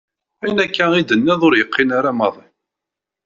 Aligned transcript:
Ayen 0.43 0.61
akka 0.65 0.85
i 0.93 1.01
d-tenniḍ 1.03 1.41
ur 1.47 1.53
yeqqin 1.55 1.89
ara 1.97 2.11
maḍi! 2.17 2.47